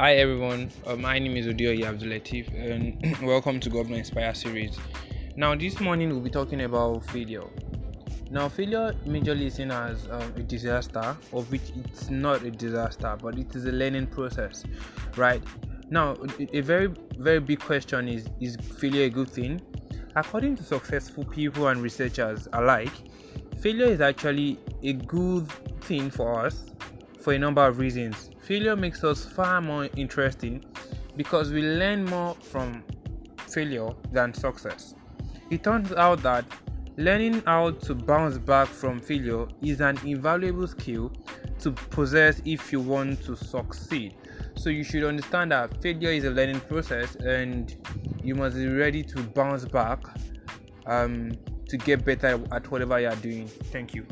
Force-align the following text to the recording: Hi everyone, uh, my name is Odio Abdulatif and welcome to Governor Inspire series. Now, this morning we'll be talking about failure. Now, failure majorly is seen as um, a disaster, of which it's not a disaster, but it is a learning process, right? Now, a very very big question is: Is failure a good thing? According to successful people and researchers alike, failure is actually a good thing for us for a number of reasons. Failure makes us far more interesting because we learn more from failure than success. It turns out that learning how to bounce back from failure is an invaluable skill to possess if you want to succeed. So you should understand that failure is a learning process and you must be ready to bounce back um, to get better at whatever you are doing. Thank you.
Hi 0.00 0.14
everyone, 0.14 0.70
uh, 0.86 0.94
my 0.94 1.18
name 1.18 1.36
is 1.36 1.46
Odio 1.46 1.76
Abdulatif 1.76 2.46
and 2.54 3.20
welcome 3.26 3.58
to 3.58 3.68
Governor 3.68 3.96
Inspire 3.96 4.32
series. 4.32 4.78
Now, 5.34 5.56
this 5.56 5.80
morning 5.80 6.10
we'll 6.10 6.20
be 6.20 6.30
talking 6.30 6.60
about 6.60 7.04
failure. 7.06 7.42
Now, 8.30 8.48
failure 8.48 8.94
majorly 9.04 9.46
is 9.46 9.54
seen 9.54 9.72
as 9.72 10.08
um, 10.08 10.32
a 10.36 10.44
disaster, 10.44 11.16
of 11.32 11.50
which 11.50 11.72
it's 11.74 12.10
not 12.10 12.44
a 12.44 12.50
disaster, 12.52 13.18
but 13.20 13.36
it 13.40 13.56
is 13.56 13.64
a 13.64 13.72
learning 13.72 14.06
process, 14.06 14.62
right? 15.16 15.42
Now, 15.90 16.16
a 16.52 16.60
very 16.60 16.94
very 17.16 17.40
big 17.40 17.58
question 17.58 18.06
is: 18.06 18.28
Is 18.38 18.54
failure 18.54 19.06
a 19.06 19.10
good 19.10 19.30
thing? 19.30 19.60
According 20.14 20.54
to 20.58 20.62
successful 20.62 21.24
people 21.24 21.66
and 21.66 21.82
researchers 21.82 22.46
alike, 22.52 22.92
failure 23.60 23.86
is 23.86 24.00
actually 24.00 24.60
a 24.84 24.92
good 24.92 25.48
thing 25.80 26.08
for 26.08 26.46
us 26.46 26.66
for 27.20 27.32
a 27.32 27.38
number 27.38 27.66
of 27.66 27.80
reasons. 27.80 28.30
Failure 28.48 28.76
makes 28.76 29.04
us 29.04 29.26
far 29.26 29.60
more 29.60 29.90
interesting 29.94 30.64
because 31.18 31.52
we 31.52 31.60
learn 31.60 32.02
more 32.06 32.34
from 32.36 32.82
failure 33.46 33.90
than 34.10 34.32
success. 34.32 34.94
It 35.50 35.62
turns 35.62 35.92
out 35.92 36.22
that 36.22 36.46
learning 36.96 37.42
how 37.44 37.72
to 37.72 37.94
bounce 37.94 38.38
back 38.38 38.66
from 38.66 39.00
failure 39.00 39.46
is 39.60 39.82
an 39.82 39.98
invaluable 40.02 40.66
skill 40.66 41.12
to 41.58 41.72
possess 41.72 42.40
if 42.46 42.72
you 42.72 42.80
want 42.80 43.22
to 43.24 43.36
succeed. 43.36 44.14
So 44.56 44.70
you 44.70 44.82
should 44.82 45.04
understand 45.04 45.52
that 45.52 45.82
failure 45.82 46.12
is 46.12 46.24
a 46.24 46.30
learning 46.30 46.60
process 46.60 47.16
and 47.16 47.76
you 48.24 48.34
must 48.34 48.56
be 48.56 48.66
ready 48.66 49.02
to 49.02 49.22
bounce 49.24 49.66
back 49.66 50.02
um, 50.86 51.32
to 51.68 51.76
get 51.76 52.02
better 52.02 52.40
at 52.50 52.70
whatever 52.70 52.98
you 52.98 53.08
are 53.08 53.16
doing. 53.16 53.46
Thank 53.46 53.94
you. 53.94 54.06